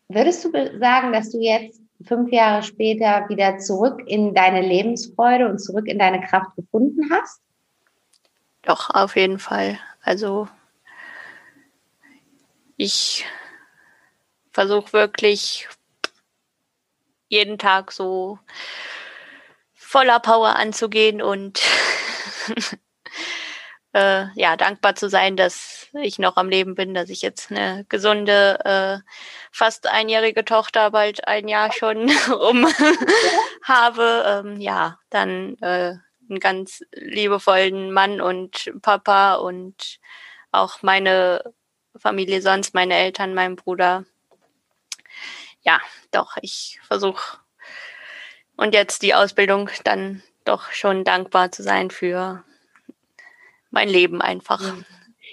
[0.07, 5.59] würdest du sagen, dass du jetzt fünf Jahre später wieder zurück in deine Lebensfreude und
[5.59, 7.41] zurück in deine Kraft gefunden hast?
[8.63, 9.79] Doch, auf jeden Fall.
[10.03, 10.47] Also
[12.79, 13.25] ich
[14.51, 15.67] versuche wirklich
[17.27, 18.39] jeden Tag so
[19.73, 21.61] voller Power anzugehen und
[23.93, 27.85] äh, ja, dankbar zu sein, dass ich noch am Leben bin, dass ich jetzt eine
[27.89, 28.99] gesunde, äh,
[29.51, 32.65] fast einjährige Tochter bald ein Jahr schon um
[33.63, 34.43] habe.
[34.45, 35.95] Ähm, ja, dann äh,
[36.29, 39.99] einen ganz liebevollen Mann und Papa und
[40.51, 41.43] auch meine
[41.99, 44.05] Familie sonst, meine Eltern, mein Bruder.
[45.61, 45.79] Ja,
[46.11, 47.39] doch, ich versuche
[48.59, 52.43] und jetzt die Ausbildung dann doch schon dankbar zu sein für
[53.71, 54.61] mein Leben einfach.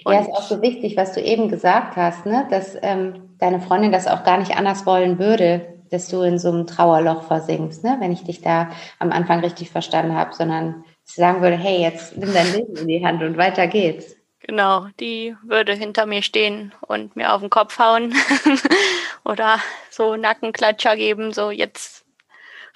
[0.05, 2.47] Ja, ja ist auch so wichtig, was du eben gesagt hast, ne?
[2.49, 6.49] dass ähm, deine Freundin das auch gar nicht anders wollen würde, dass du in so
[6.49, 7.97] einem Trauerloch versinkst, ne?
[7.99, 12.15] wenn ich dich da am Anfang richtig verstanden habe, sondern sie sagen würde, hey, jetzt
[12.15, 14.15] nimm dein Leben in die Hand und weiter geht's.
[14.39, 18.13] Genau, die würde hinter mir stehen und mir auf den Kopf hauen
[19.25, 22.05] oder so Nackenklatscher geben, so jetzt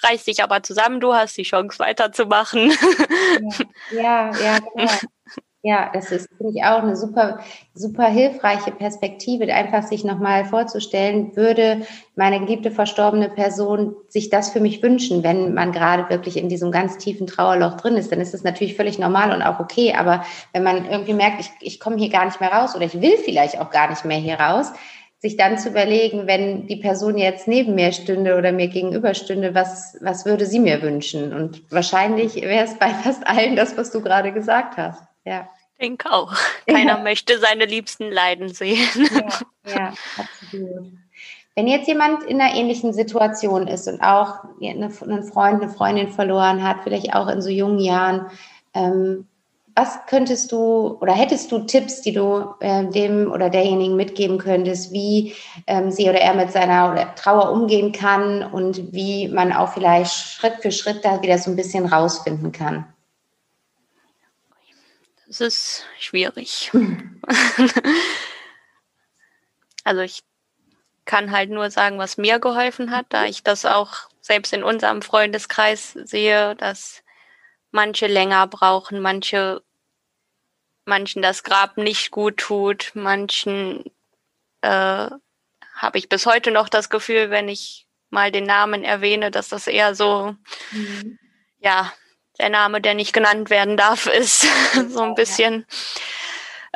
[0.03, 2.73] reiß dich aber zusammen, du hast die Chance weiterzumachen.
[3.91, 4.91] ja, ja, ja, genau.
[5.63, 7.39] Ja, das ist, finde ich, auch eine super,
[7.75, 14.59] super hilfreiche Perspektive, einfach sich nochmal vorzustellen, würde meine geliebte verstorbene Person sich das für
[14.59, 18.33] mich wünschen, wenn man gerade wirklich in diesem ganz tiefen Trauerloch drin ist, dann ist
[18.33, 19.93] das natürlich völlig normal und auch okay.
[19.93, 22.99] Aber wenn man irgendwie merkt, ich, ich komme hier gar nicht mehr raus oder ich
[22.99, 24.73] will vielleicht auch gar nicht mehr hier raus,
[25.19, 29.53] sich dann zu überlegen, wenn die Person jetzt neben mir stünde oder mir gegenüber stünde,
[29.53, 31.33] was, was würde sie mir wünschen?
[31.33, 35.10] Und wahrscheinlich wäre es bei fast allen das, was du gerade gesagt hast.
[35.25, 35.49] Ja.
[35.77, 36.33] Ich denke auch.
[36.67, 37.03] Keiner ja.
[37.03, 38.87] möchte seine Liebsten leiden sehen.
[39.65, 40.91] Ja, ja, absolut.
[41.55, 46.63] Wenn jetzt jemand in einer ähnlichen Situation ist und auch einen Freund, eine Freundin verloren
[46.63, 48.27] hat, vielleicht auch in so jungen Jahren,
[48.73, 49.27] ähm,
[49.75, 54.91] was könntest du oder hättest du Tipps, die du äh, dem oder derjenigen mitgeben könntest,
[54.91, 55.33] wie
[55.67, 60.55] ähm, sie oder er mit seiner Trauer umgehen kann und wie man auch vielleicht Schritt
[60.61, 62.85] für Schritt da wieder so ein bisschen rausfinden kann?
[65.31, 66.71] Das ist schwierig.
[69.85, 70.23] also ich
[71.05, 75.01] kann halt nur sagen, was mir geholfen hat, da ich das auch selbst in unserem
[75.01, 77.01] Freundeskreis sehe, dass
[77.71, 79.63] manche länger brauchen, manche
[80.83, 83.85] manchen das Grab nicht gut tut, manchen
[84.59, 84.67] äh,
[85.75, 89.67] habe ich bis heute noch das Gefühl, wenn ich mal den Namen erwähne, dass das
[89.67, 90.35] eher so,
[90.71, 91.17] mhm.
[91.59, 91.93] ja,
[92.39, 94.45] der Name, der nicht genannt werden darf, ist
[94.89, 95.65] so ein bisschen.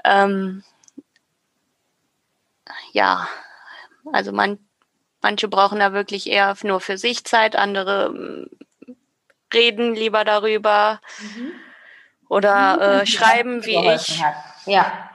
[0.03, 0.63] Ähm,
[2.91, 3.27] ja,
[4.11, 4.59] also man,
[5.21, 8.49] manche brauchen da wirklich eher nur für sich Zeit, andere mm,
[9.53, 11.51] reden lieber darüber mhm.
[12.29, 14.21] oder äh, schreiben wie ich.
[14.65, 15.09] Ja.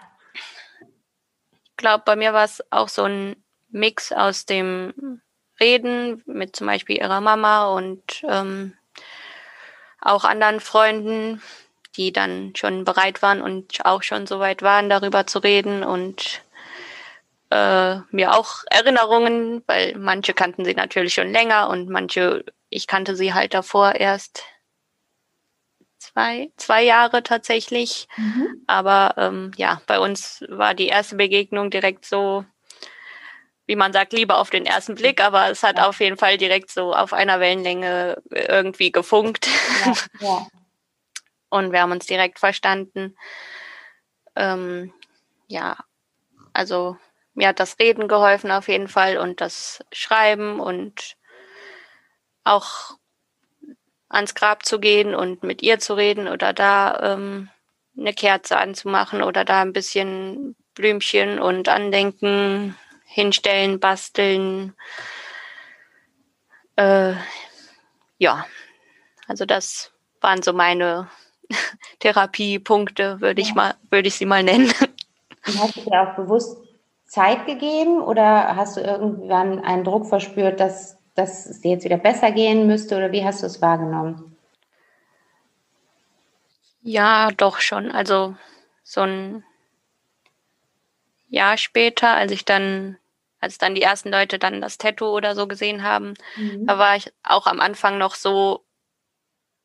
[1.65, 5.23] Ich glaube, bei mir war es auch so ein Mix aus dem
[5.59, 8.77] Reden mit zum Beispiel ihrer Mama und ähm,
[10.01, 11.43] auch anderen Freunden,
[11.97, 16.43] die dann schon bereit waren und auch schon so weit waren, darüber zu reden und
[17.51, 23.17] äh, mir auch Erinnerungen, weil manche kannten sie natürlich schon länger und manche, ich kannte
[23.17, 24.45] sie halt davor erst
[25.99, 28.09] zwei, zwei Jahre tatsächlich.
[28.17, 28.65] Mhm.
[28.67, 32.45] Aber ähm, ja, bei uns war die erste Begegnung direkt so,
[33.71, 35.87] wie man sagt, lieber auf den ersten Blick, aber es hat ja.
[35.89, 39.47] auf jeden Fall direkt so auf einer Wellenlänge irgendwie gefunkt.
[39.85, 40.47] Ja, ja.
[41.51, 43.15] Und wir haben uns direkt verstanden.
[44.35, 44.93] Ähm,
[45.47, 45.77] ja,
[46.53, 46.97] also
[47.35, 51.15] mir hat das Reden geholfen auf jeden Fall und das Schreiben und
[52.43, 52.97] auch
[54.09, 57.51] ans Grab zu gehen und mit ihr zu reden oder da ähm,
[57.97, 62.75] eine Kerze anzumachen oder da ein bisschen Blümchen und Andenken
[63.11, 64.75] hinstellen, basteln.
[66.77, 67.15] Äh,
[68.19, 68.47] ja,
[69.27, 71.09] also das waren so meine
[71.99, 74.73] Therapiepunkte, würde ich mal, würde ich sie mal nennen.
[75.47, 76.57] Und hast du dir auch bewusst
[77.07, 81.97] Zeit gegeben oder hast du irgendwann einen Druck verspürt, dass, dass es dir jetzt wieder
[81.99, 84.37] besser gehen müsste oder wie hast du es wahrgenommen?
[86.83, 87.91] Ja, doch schon.
[87.91, 88.37] Also
[88.85, 89.45] so ein
[91.31, 92.99] Jahr später, als ich dann
[93.41, 96.67] als dann die ersten Leute dann das Tattoo oder so gesehen haben, mhm.
[96.67, 98.65] da war ich auch am Anfang noch so,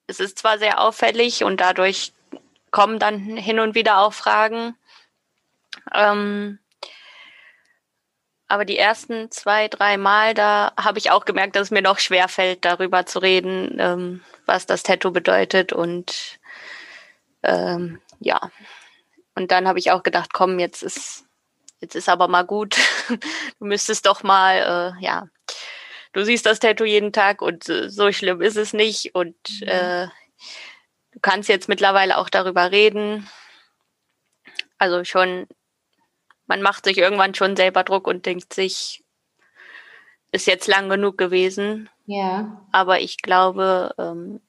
[0.08, 2.13] es ist zwar sehr auffällig und dadurch
[2.71, 4.75] kommen dann hin und wieder auch Fragen.
[5.93, 6.60] Ähm,
[8.47, 11.99] aber die ersten zwei, drei Mal, da habe ich auch gemerkt, dass es mir noch
[11.99, 15.73] schwer fällt, darüber zu reden, ähm, was das Tattoo bedeutet.
[15.73, 16.39] Und
[17.43, 18.39] ähm, ja,
[19.34, 21.25] und dann habe ich auch gedacht, komm, jetzt ist
[21.79, 22.77] jetzt ist aber mal gut,
[23.59, 25.27] du müsstest doch mal, äh, ja,
[26.13, 29.67] du siehst das Tattoo jeden Tag und äh, so schlimm ist es nicht und mhm.
[29.67, 30.07] äh,
[31.11, 33.29] du kannst jetzt mittlerweile auch darüber reden.
[34.77, 35.47] Also schon
[36.47, 39.03] man macht sich irgendwann schon selber Druck und denkt sich,
[40.31, 41.89] ist jetzt lang genug gewesen.
[42.05, 42.65] Ja.
[42.71, 44.41] Aber ich glaube, ähm,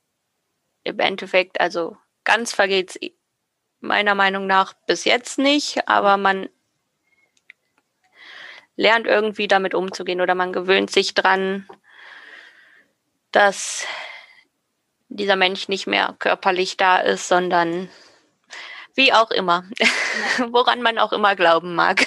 [0.85, 2.99] im Endeffekt, also ganz vergeht's
[3.81, 6.49] meiner Meinung nach bis jetzt nicht, aber man
[8.77, 11.67] lernt irgendwie damit umzugehen oder man gewöhnt sich dran,
[13.33, 13.87] dass
[15.09, 17.89] dieser Mensch nicht mehr körperlich da ist, sondern
[18.95, 19.65] wie auch immer,
[20.51, 22.07] woran man auch immer glauben mag.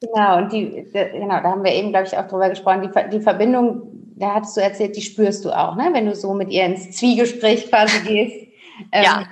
[0.00, 2.82] Genau, und die, genau, da haben wir eben, glaube ich, auch drüber gesprochen.
[2.82, 3.82] Die, die Verbindung,
[4.16, 5.90] da hattest du erzählt, die spürst du auch, ne?
[5.92, 8.48] wenn du so mit ihr ins Zwiegespräch quasi gehst.
[8.92, 9.26] Ähm, ja.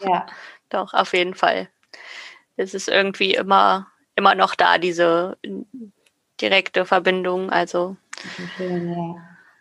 [0.00, 0.26] ja,
[0.68, 1.68] doch, auf jeden Fall.
[2.56, 5.36] Es ist irgendwie immer, immer noch da, diese
[6.40, 7.50] direkte Verbindung.
[7.50, 7.96] Also,
[8.56, 9.14] schön, ja.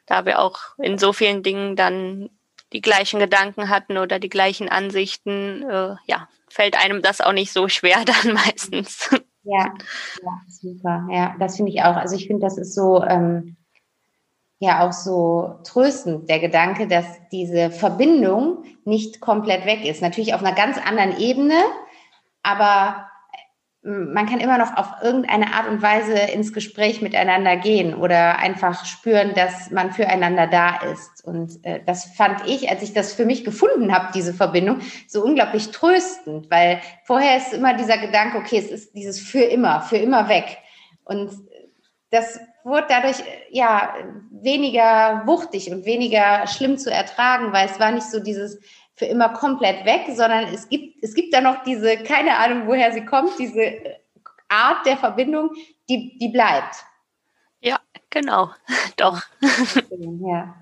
[0.06, 2.30] da wir auch in so vielen Dingen dann
[2.74, 7.52] die gleichen Gedanken hatten oder die gleichen Ansichten, äh, ja, fällt einem das auch nicht
[7.52, 9.10] so schwer dann meistens.
[9.44, 9.74] Ja,
[10.22, 11.08] ja super.
[11.12, 11.96] Ja, das finde ich auch.
[11.96, 13.56] Also ich finde, das ist so, ähm,
[14.60, 20.02] ja, auch so tröstend, der Gedanke, dass diese Verbindung nicht komplett weg ist.
[20.02, 21.56] Natürlich auf einer ganz anderen Ebene,
[22.44, 23.09] aber
[23.82, 28.84] man kann immer noch auf irgendeine Art und Weise ins Gespräch miteinander gehen oder einfach
[28.86, 31.24] spüren, dass man füreinander da ist.
[31.24, 35.24] Und äh, das fand ich, als ich das für mich gefunden habe, diese Verbindung, so
[35.24, 39.98] unglaublich tröstend, weil vorher ist immer dieser Gedanke, okay, es ist dieses für immer, für
[39.98, 40.58] immer weg.
[41.06, 41.32] Und
[42.12, 43.94] das wurde dadurch ja
[44.30, 48.60] weniger wuchtig und weniger schlimm zu ertragen, weil es war nicht so dieses
[49.00, 52.92] für immer komplett weg, sondern es gibt, es gibt da noch diese, keine Ahnung, woher
[52.92, 53.98] sie kommt, diese
[54.50, 55.52] Art der Verbindung,
[55.90, 56.84] die, die bleibt.
[57.62, 57.80] Ja,
[58.10, 58.50] genau,
[58.98, 59.22] doch.
[59.42, 60.56] Ja,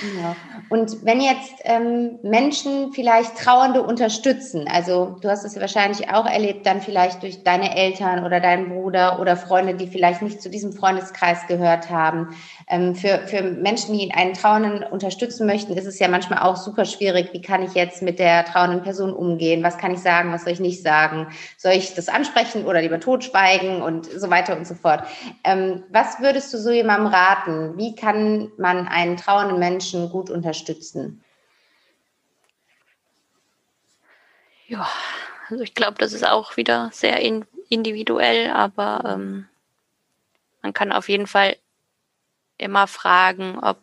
[0.00, 0.36] genau.
[0.68, 6.26] Und wenn jetzt ähm, Menschen vielleicht Trauernde unterstützen, also du hast es ja wahrscheinlich auch
[6.26, 10.50] erlebt, dann vielleicht durch deine Eltern oder deinen Bruder oder Freunde, die vielleicht nicht zu
[10.50, 12.36] diesem Freundeskreis gehört haben.
[12.68, 16.84] Ähm, für, für Menschen, die einen Trauernden unterstützen möchten, ist es ja manchmal auch super
[16.84, 17.32] schwierig.
[17.32, 19.62] Wie kann ich jetzt mit der trauernden Person umgehen?
[19.62, 20.32] Was kann ich sagen?
[20.32, 21.28] Was soll ich nicht sagen?
[21.56, 25.04] Soll ich das ansprechen oder lieber totschweigen und so weiter und so fort?
[25.44, 27.76] Ähm, was würdest du so jemandem raten?
[27.76, 31.22] Wie kann man einen trauernden Menschen gut unterstützen?
[34.66, 34.86] Ja,
[35.48, 39.48] also ich glaube, das ist auch wieder sehr in, individuell, aber ähm,
[40.62, 41.56] man kann auf jeden Fall
[42.58, 43.80] immer fragen, ob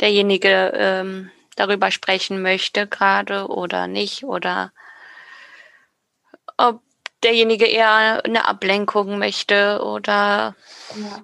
[0.00, 4.72] derjenige ähm, darüber sprechen möchte gerade oder nicht oder
[6.56, 6.82] ob
[7.22, 10.54] derjenige eher eine Ablenkung möchte oder
[10.94, 11.22] ja.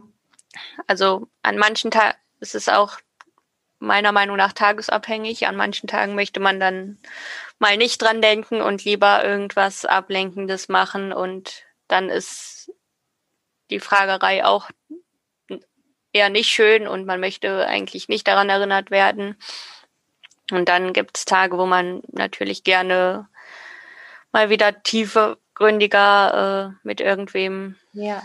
[0.86, 2.98] Also an manchen Tagen ist es auch
[3.80, 5.46] meiner Meinung nach tagesabhängig.
[5.46, 6.98] An manchen Tagen möchte man dann
[7.58, 12.72] mal nicht dran denken und lieber irgendwas Ablenkendes machen und dann ist
[13.70, 14.70] die Fragerei auch
[16.12, 19.36] eher nicht schön und man möchte eigentlich nicht daran erinnert werden.
[20.50, 23.28] Und dann gibt es Tage, wo man natürlich gerne
[24.32, 28.22] mal wieder tiefergründiger äh, mit irgendwem ja.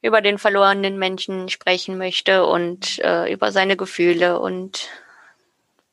[0.00, 4.88] Über den verlorenen Menschen sprechen möchte und äh, über seine Gefühle und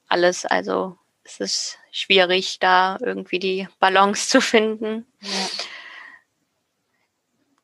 [0.08, 0.46] alles.
[0.46, 5.06] Also es ist schwierig, da irgendwie die Balance zu finden.
[5.22, 5.48] Ja.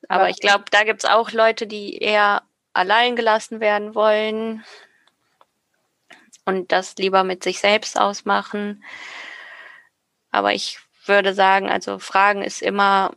[0.09, 2.41] Aber ich glaube, da gibt es auch Leute, die eher
[2.73, 4.65] allein gelassen werden wollen
[6.45, 8.83] und das lieber mit sich selbst ausmachen.
[10.31, 13.13] Aber ich würde sagen, also Fragen ist immer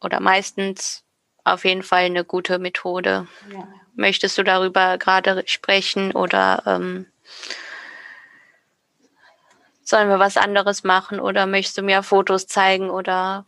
[0.00, 1.01] oder meistens
[1.44, 3.26] auf jeden Fall eine gute Methode.
[3.52, 3.68] Ja.
[3.94, 7.06] Möchtest du darüber gerade sprechen oder ähm,
[9.82, 13.44] sollen wir was anderes machen oder möchtest du mir Fotos zeigen oder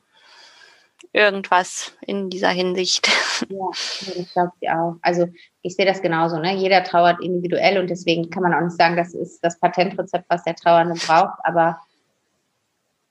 [1.13, 3.09] irgendwas in dieser Hinsicht.
[3.49, 3.69] Ja,
[4.17, 4.95] ich glaube ich auch.
[5.03, 5.27] Also
[5.63, 6.39] ich sehe das genauso.
[6.39, 6.55] Ne?
[6.55, 10.45] Jeder trauert individuell und deswegen kann man auch nicht sagen, das ist das Patentrezept, was
[10.45, 11.41] der Trauernde braucht.
[11.43, 11.81] Aber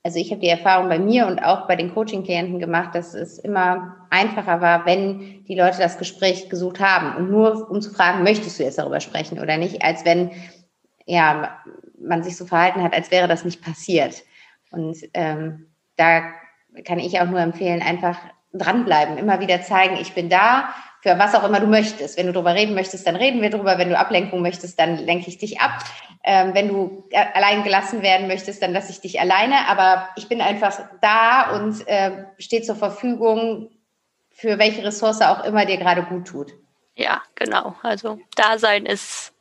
[0.04, 3.40] also ich habe die Erfahrung bei mir und auch bei den Coaching-Klienten gemacht, dass es
[3.40, 8.24] immer einfacher war, wenn die Leute das Gespräch gesucht haben und nur um zu fragen,
[8.24, 10.32] möchtest du jetzt darüber sprechen oder nicht, als wenn
[11.06, 11.58] ja
[11.98, 14.24] man sich so verhalten hat, als wäre das nicht passiert.
[14.72, 16.24] Und ähm, da
[16.84, 18.18] kann ich auch nur empfehlen, einfach
[18.52, 20.70] dranbleiben, immer wieder zeigen, ich bin da,
[21.04, 22.18] für was auch immer du möchtest.
[22.18, 23.78] Wenn du darüber reden möchtest, dann reden wir darüber.
[23.78, 25.84] Wenn du Ablenkung möchtest, dann lenke ich dich ab.
[26.24, 29.68] Ähm, wenn du allein gelassen werden möchtest, dann lasse ich dich alleine.
[29.68, 33.70] Aber ich bin einfach da und äh, stehe zur Verfügung
[34.30, 36.54] für welche Ressource auch immer dir gerade gut tut.
[36.96, 37.76] Ja, genau.
[37.84, 39.34] Also Dasein ist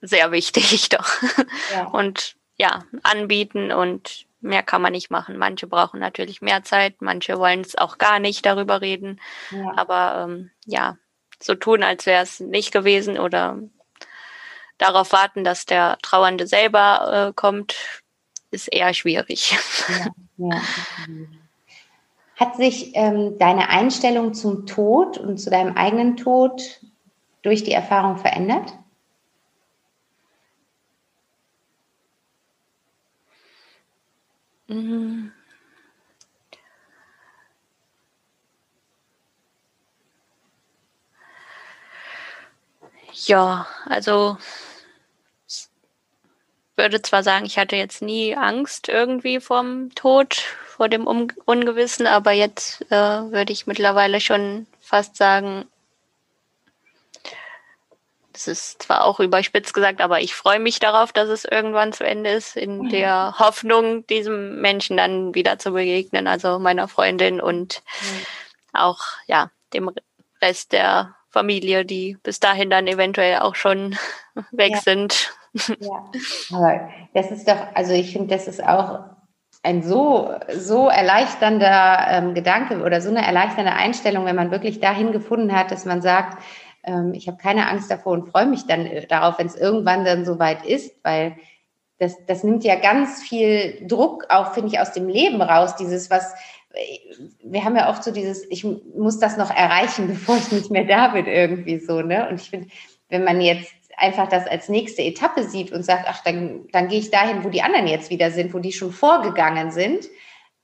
[0.00, 1.16] sehr wichtig doch.
[1.72, 1.86] Ja.
[1.88, 5.36] Und ja, anbieten und mehr kann man nicht machen.
[5.36, 9.20] Manche brauchen natürlich mehr Zeit, manche wollen es auch gar nicht darüber reden.
[9.50, 9.72] Ja.
[9.76, 10.96] Aber ähm, ja,
[11.42, 13.58] so tun, als wäre es nicht gewesen oder
[14.78, 17.76] darauf warten, dass der Trauernde selber äh, kommt,
[18.50, 19.56] ist eher schwierig.
[19.88, 20.60] Ja, ja.
[22.36, 26.80] Hat sich ähm, deine Einstellung zum Tod und zu deinem eigenen Tod
[27.42, 28.74] durch die Erfahrung verändert?
[34.68, 35.32] Mhm.
[43.26, 44.38] Ja, also
[45.48, 45.68] ich
[46.76, 50.34] würde zwar sagen, ich hatte jetzt nie Angst irgendwie vom Tod,
[50.66, 55.66] vor dem Un Ungewissen, aber jetzt äh, würde ich mittlerweile schon fast sagen,
[58.32, 62.04] das ist zwar auch überspitzt gesagt, aber ich freue mich darauf, dass es irgendwann zu
[62.04, 62.88] Ende ist, in mhm.
[62.90, 68.26] der Hoffnung, diesem Menschen dann wieder zu begegnen, also meiner Freundin und mhm.
[68.74, 69.90] auch ja dem
[70.40, 73.96] Rest der Familie, die bis dahin dann eventuell auch schon
[74.50, 74.80] weg ja.
[74.80, 75.32] sind.
[75.80, 76.10] Ja,
[76.52, 79.00] aber das ist doch, also ich finde, das ist auch
[79.62, 85.12] ein so, so erleichternder ähm, Gedanke oder so eine erleichternde Einstellung, wenn man wirklich dahin
[85.12, 86.42] gefunden hat, dass man sagt,
[86.84, 90.04] ähm, ich habe keine Angst davor und freue mich dann äh, darauf, wenn es irgendwann
[90.04, 91.36] dann soweit ist, weil
[91.98, 95.74] das, das nimmt ja ganz viel Druck auch, finde ich, aus dem Leben raus.
[95.76, 96.32] Dieses, was,
[97.42, 100.84] wir haben ja oft so dieses, ich muss das noch erreichen, bevor ich nicht mehr
[100.84, 102.28] da bin, irgendwie so, ne?
[102.28, 102.68] Und ich finde,
[103.08, 107.00] wenn man jetzt einfach das als nächste Etappe sieht und sagt, ach, dann, dann gehe
[107.00, 110.06] ich dahin, wo die anderen jetzt wieder sind, wo die schon vorgegangen sind,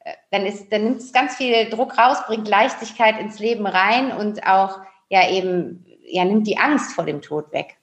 [0.01, 4.13] äh, dann ist, dann nimmt es ganz viel Druck raus, bringt Leichtigkeit ins Leben rein
[4.13, 7.77] und auch ja eben ja, nimmt die Angst vor dem Tod weg.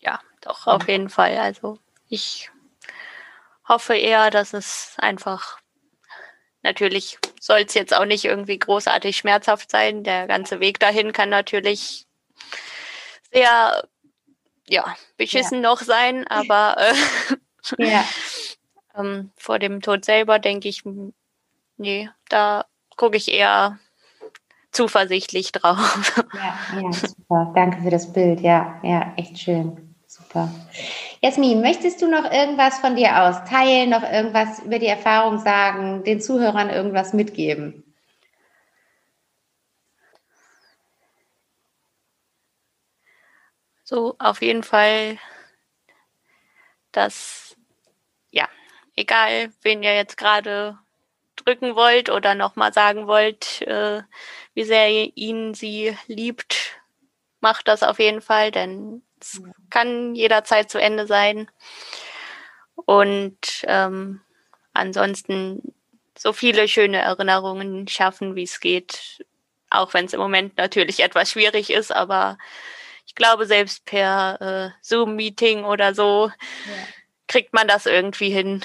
[0.00, 1.36] Ja, doch, auf jeden Fall.
[1.38, 1.78] Also
[2.08, 2.50] ich
[3.68, 5.58] hoffe eher, dass es einfach,
[6.62, 10.02] natürlich soll es jetzt auch nicht irgendwie großartig schmerzhaft sein.
[10.02, 12.06] Der ganze Weg dahin kann natürlich
[13.30, 13.86] sehr,
[14.66, 15.68] ja, beschissen ja.
[15.68, 18.02] noch sein, aber äh, ja.
[18.96, 20.84] ähm, vor dem Tod selber denke ich,
[21.76, 22.64] nee, da
[22.96, 23.78] gucke ich eher
[24.72, 26.24] zuversichtlich drauf.
[26.32, 27.52] Ja, ja, super.
[27.54, 28.40] Danke für das Bild.
[28.40, 29.94] Ja, ja, echt schön.
[30.06, 30.48] Super.
[31.24, 36.04] Jasmin, möchtest du noch irgendwas von dir aus teilen, noch irgendwas über die Erfahrung sagen,
[36.04, 37.94] den Zuhörern irgendwas mitgeben?
[43.84, 45.18] So, auf jeden Fall,
[46.92, 47.56] dass,
[48.32, 48.48] ja,
[48.96, 50.78] egal, wen ihr jetzt gerade
[51.36, 54.02] drücken wollt oder nochmal sagen wollt, äh,
[54.54, 56.82] wie sehr ihr ihn sie liebt,
[57.40, 61.50] macht das auf jeden Fall, denn es kann jederzeit zu Ende sein.
[62.74, 64.20] Und ähm,
[64.72, 65.74] ansonsten
[66.16, 69.24] so viele schöne Erinnerungen schaffen, wie es geht,
[69.70, 72.38] auch wenn es im Moment natürlich etwas schwierig ist, aber
[73.06, 76.72] ich glaube, selbst per äh, Zoom-Meeting oder so ja.
[77.28, 78.64] kriegt man das irgendwie hin.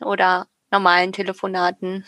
[0.00, 2.04] Oder normalen Telefonaten.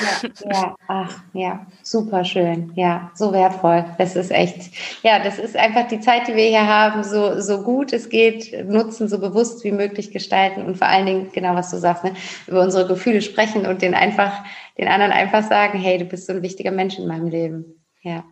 [0.00, 2.72] Ja, ja, ach, ja, super schön.
[2.76, 3.84] Ja, so wertvoll.
[3.98, 7.62] Das ist echt, ja, das ist einfach die Zeit, die wir hier haben, so, so
[7.62, 11.70] gut es geht, nutzen, so bewusst wie möglich gestalten und vor allen Dingen, genau was
[11.70, 12.14] du sagst, ne,
[12.46, 14.44] über unsere Gefühle sprechen und den einfach,
[14.78, 17.84] den anderen einfach sagen, hey, du bist so ein wichtiger Mensch in meinem Leben.
[18.02, 18.24] Ja.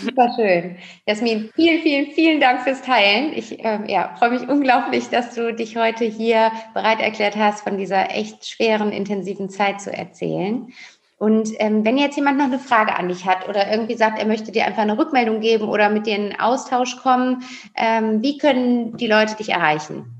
[0.00, 0.78] Super schön.
[1.06, 3.32] Jasmin, vielen, vielen, vielen Dank fürs Teilen.
[3.34, 7.78] Ich äh, ja, freue mich unglaublich, dass du dich heute hier bereit erklärt hast, von
[7.78, 10.72] dieser echt schweren, intensiven Zeit zu erzählen.
[11.18, 14.26] Und ähm, wenn jetzt jemand noch eine Frage an dich hat oder irgendwie sagt, er
[14.26, 17.42] möchte dir einfach eine Rückmeldung geben oder mit dir in Austausch kommen,
[17.74, 20.14] ähm, wie können die Leute dich erreichen?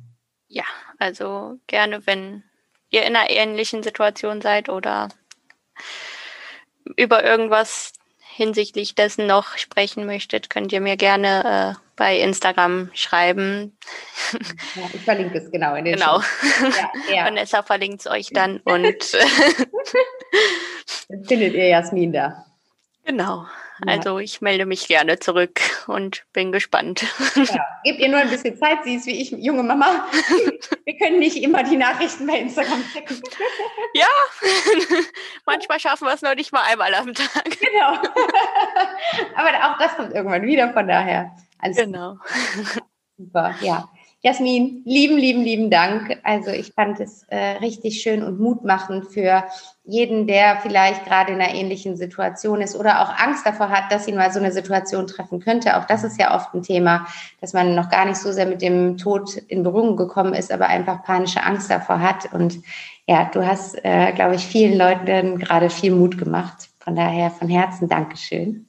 [0.48, 0.64] Ja,
[0.98, 2.42] also gerne, wenn
[2.90, 5.08] ihr in einer ähnlichen Situation seid oder
[6.96, 7.92] über irgendwas
[8.38, 13.76] hinsichtlich dessen noch sprechen möchtet, könnt ihr mir gerne äh, bei Instagram schreiben.
[14.76, 16.20] Ja, ich verlinke es genau in den Genau.
[16.20, 17.24] Ja, ja.
[17.24, 19.04] Vanessa verlinkt es euch dann und
[21.26, 22.44] findet ihr Jasmin da.
[23.04, 23.44] Genau.
[23.86, 27.04] Also ich melde mich gerne zurück und bin gespannt.
[27.36, 30.06] Ja, gebt ihr nur ein bisschen Zeit, sie ist wie ich, junge Mama.
[30.84, 33.22] Wir können nicht immer die Nachrichten bei Instagram checken.
[33.94, 34.06] Ja,
[35.46, 37.44] manchmal schaffen wir es noch nicht mal einmal am Tag.
[37.44, 37.92] Genau.
[39.36, 41.30] Aber auch das kommt irgendwann wieder, von daher.
[41.58, 42.16] Alles genau.
[43.16, 43.88] Super, ja.
[44.20, 46.18] Jasmin, lieben, lieben, lieben Dank.
[46.24, 49.44] Also ich fand es äh, richtig schön und mutmachend für
[49.84, 54.08] jeden, der vielleicht gerade in einer ähnlichen Situation ist oder auch Angst davor hat, dass
[54.08, 55.76] ihn mal so eine Situation treffen könnte.
[55.76, 57.06] Auch das ist ja oft ein Thema,
[57.40, 60.66] dass man noch gar nicht so sehr mit dem Tod in Berührung gekommen ist, aber
[60.66, 62.32] einfach panische Angst davor hat.
[62.32, 62.58] Und
[63.06, 66.70] ja, du hast, äh, glaube ich, vielen Leuten gerade viel Mut gemacht.
[66.80, 68.67] Von daher von Herzen Dankeschön.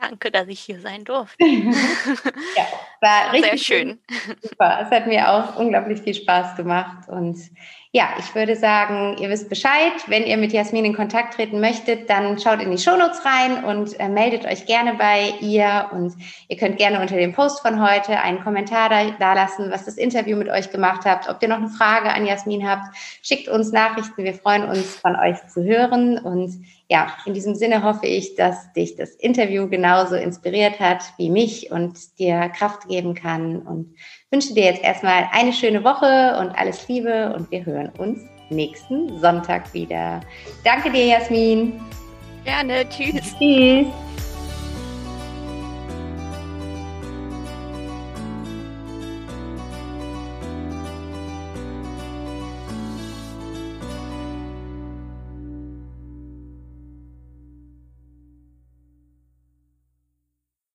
[0.00, 1.44] Danke, dass ich hier sein durfte.
[1.44, 2.66] ja,
[3.00, 3.98] war richtig sehr schön.
[4.40, 4.80] Super.
[4.82, 7.38] Es hat mir auch unglaublich viel Spaß gemacht und
[7.92, 9.92] ja, ich würde sagen, ihr wisst Bescheid.
[10.06, 13.98] Wenn ihr mit Jasmin in Kontakt treten möchtet, dann schaut in die Shownotes rein und
[13.98, 15.90] äh, meldet euch gerne bei ihr.
[15.90, 16.14] Und
[16.46, 20.36] ihr könnt gerne unter dem Post von heute einen Kommentar da, lassen, was das Interview
[20.36, 21.28] mit euch gemacht habt.
[21.28, 24.22] Ob ihr noch eine Frage an Jasmin habt, schickt uns Nachrichten.
[24.22, 26.16] Wir freuen uns, von euch zu hören.
[26.18, 31.28] Und ja, in diesem Sinne hoffe ich, dass dich das Interview genauso inspiriert hat wie
[31.28, 33.62] mich und dir Kraft geben kann.
[33.62, 33.96] Und
[34.30, 39.18] wünsche dir jetzt erstmal eine schöne Woche und alles Liebe und wir hören uns nächsten
[39.20, 40.20] Sonntag wieder.
[40.64, 41.80] Danke dir, Jasmin.
[42.44, 42.88] Gerne.
[42.88, 43.34] Tschüss.
[43.38, 43.86] Tschüss.